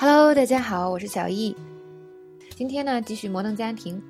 [0.00, 1.56] Hello，大家好，我是小易。
[2.54, 4.00] 今天呢，继续摩登家庭。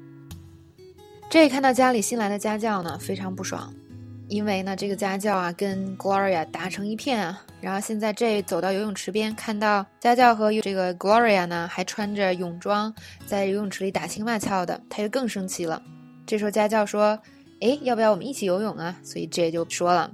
[1.30, 3.72] 这看到家里新来的家教呢，非常不爽，
[4.28, 7.42] 因为呢，这个家教啊跟 Gloria 打成一片啊。
[7.62, 12.94] 然后现在这走到游泳池边，看到家教和这个 Gloria 呢还穿着泳装
[13.24, 15.82] 在游泳池里打情骂俏的，他就更生气了。
[16.26, 17.18] 这时候家教说
[17.62, 20.12] ：“哎，要不要我们一起游泳啊？”所以 J 就说了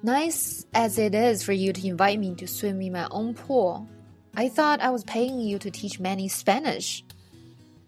[0.00, 3.82] ：“Nice as it is for you to invite me to swim in my own pool,
[4.37, 7.01] I thought I was paying you to teach many Spanish。”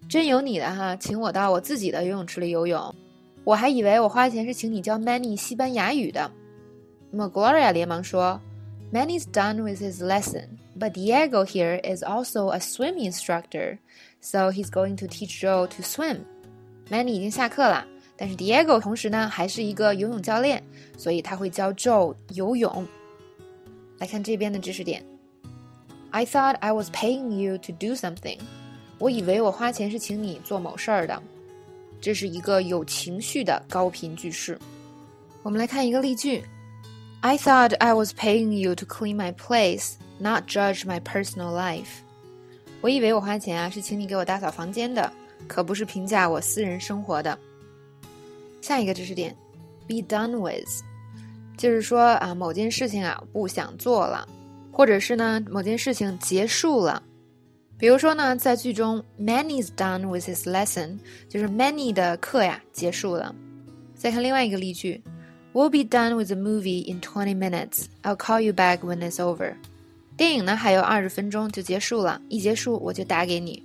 [0.08, 2.94] 真有你的哈，请我到我自己的游泳池里游泳，
[3.44, 6.32] 我还以为我花钱是请你教 Manny 西班牙语的。
[7.12, 8.40] 那么 Gloria 连忙说。
[8.94, 10.48] Manny's done with his lesson,
[10.80, 13.80] but Diego here is also a swimming instructor,
[14.22, 16.20] so he's going to teach Joe to swim.
[16.90, 20.64] Manny 已经下课了，但是 Diego 同时呢还是一个游泳教练，
[20.98, 22.88] 所以他会教 Joe 游泳。
[23.98, 25.04] 来看这边的知识点。
[26.11, 28.39] I thought I was paying you to do something.
[28.99, 31.23] 我以为我花钱是请你做某事儿的。
[32.01, 34.59] 这是一个有情绪的高频句式。
[35.43, 36.43] 我们来看一个例句。
[37.21, 42.01] I thought I was paying you to clean my place, not judge my personal life.
[42.81, 45.13] 我以为我花钱啊是请你给我打扫房间的，
[45.47, 47.39] 可不是评价我私人生活的。
[48.63, 49.37] 下一个知识点
[49.87, 50.83] ，be done with，
[51.59, 54.27] 就是说啊某件事情啊不想做了，
[54.73, 57.03] 或者是呢某件事情结束了。
[57.79, 63.35] 比如说呢，在句中，Manny's done with his lesson，就是 Manny 的课呀结束了。
[63.95, 65.03] 再看另外一个例句。
[65.53, 67.87] We'll be done with the movie in twenty minutes.
[68.05, 69.55] I'll call you back when it's over.
[70.17, 73.61] 电影呢还有二十分钟就结束了，一结束我就打给你。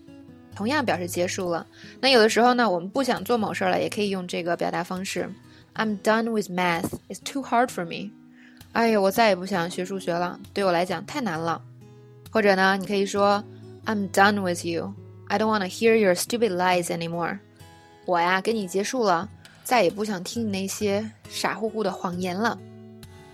[0.56, 1.67] 同样表示结束了。
[2.02, 5.30] 那有的时候呢，我们不想做某事儿了，也可以用这个表达方式。
[5.75, 6.90] I'm done with math.
[7.08, 8.09] It's too hard for me.
[8.76, 11.62] 哎呀，我再也不想学数学了，对我来讲太难了。
[12.30, 13.42] 或者呢，你可以说
[13.86, 14.94] I'm done with you.
[15.30, 17.40] I don't want to hear your stupid lies anymore.
[18.06, 19.30] 我呀，跟你结束了。
[19.64, 22.59] 再也不想听你那些傻乎乎的谎言了。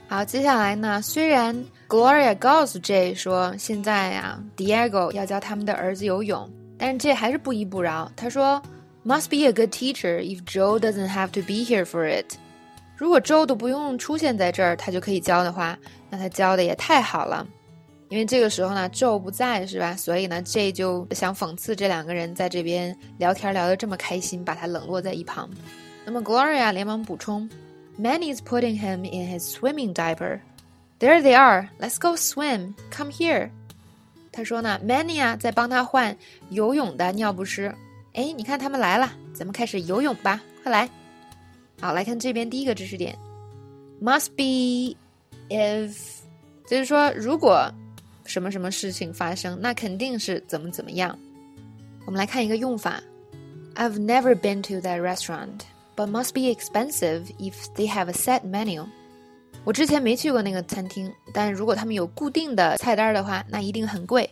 [0.07, 1.01] 好，接下来呢？
[1.01, 6.47] 虽然 Gloria 告诉 J 说现在呀，Diego 要教他们的儿子游泳，
[6.77, 8.11] 但是 J 还是不依不饶。
[8.15, 8.61] 他说
[9.03, 12.35] ：“Must be a good teacher if Joe doesn't have to be here for it。
[13.01, 15.75] 如果 Joe 都不用出现在这儿，他就可以教的话，
[16.11, 17.47] 那他教的也太好了。
[18.09, 19.95] 因为这个时候呢，Joe 不在，是吧？
[19.95, 25.49] 所以呢，J 就想讽刺这两个人在这边聊天聊得这么开心，把他冷落在一旁。”
[26.05, 27.49] 那么 Gloria 连忙补充
[27.99, 30.39] ，Manny's putting him in his swimming diaper.
[30.99, 31.69] There they are.
[31.79, 32.75] Let's go swim.
[32.95, 33.49] Come here.
[34.31, 36.15] 他说呢，Manny 啊在帮他换
[36.51, 37.73] 游泳的尿不湿。
[38.13, 40.87] 哎，你看他们来了，咱们开始游泳吧，快来。
[41.81, 43.17] 好，来看这边第一个知识点
[44.01, 44.95] ，must be
[45.49, 45.97] if，
[46.67, 47.69] 就是说如果
[48.23, 51.17] 什么什么事情发生，那肯定是怎么怎么样。
[52.05, 53.01] 我们来看一个用法
[53.75, 55.61] ，I've never been to that restaurant.
[55.95, 58.85] But must be expensive if they have a set menu。
[59.63, 64.29] 我之前没去过那个餐厅，但如果他们有固定的菜单的话，那一定很贵。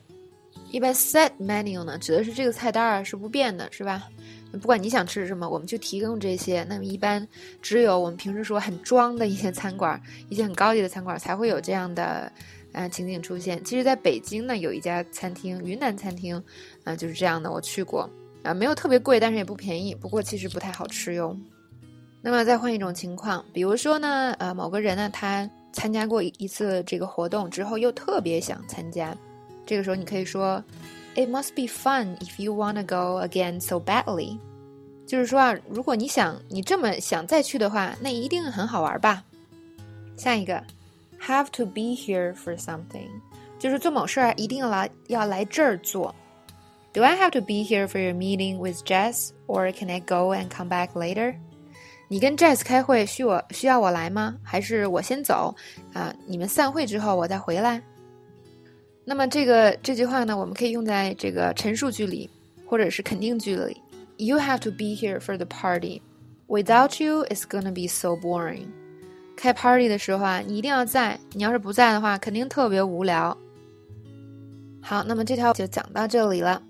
[0.72, 4.08] 一般 set menu 呢，指的是这个菜单啊是不变的，是吧？
[4.54, 6.64] 不管你想吃什么，我们就提供这些。
[6.68, 7.28] 那么一般
[7.62, 12.32] 只有我们平时说很装的一些餐馆，一些很高级的餐馆才会有这样的
[12.72, 13.64] 呃情景出现。
[13.64, 16.44] 其实，在北京呢，有一家餐厅，云南餐厅，
[16.84, 18.10] 啊，就是这样的，我去过。
[18.42, 19.94] 啊，没有特别贵，但是也不便宜。
[19.94, 21.38] 不过其实不太好吃哟。
[22.22, 29.16] 那么再换一种情况，比如说呢，呃，某个人呢，他参加过一次这个活动之后，又特别想参加。
[29.69, 30.63] 这个时候你可以说，
[31.15, 34.39] It must be fun if you wanna go again so badly。
[35.07, 39.23] 就是说啊，如果你想你这么想再去的话，那一定很好玩吧。
[40.17, 40.63] 下一个，
[41.21, 43.09] have to be here for something，
[43.59, 46.15] 就是做某事儿一定要来要来这儿做。
[46.93, 50.49] Do I have to be here for your meeting with Jess, or can I go and
[50.49, 51.35] come back later?
[52.09, 54.37] 你跟 Jess 开会需我需要我来吗？
[54.43, 55.55] 还是我先走
[55.93, 56.15] 啊？
[56.27, 57.83] 你们散会之后我再回来。
[59.10, 62.30] 那么这个这句话呢，我们可以用在这个陈述句里，
[62.68, 63.76] 或者是肯定句里。
[64.18, 66.04] You have to be here for the party.
[66.48, 68.68] Without you, it's gonna be so boring.
[69.36, 71.20] 开 party 的时候啊，你一定要在。
[71.34, 73.36] 你要是不在的话，肯定特别无聊。
[74.80, 76.62] 好，那么这条就讲到这里了。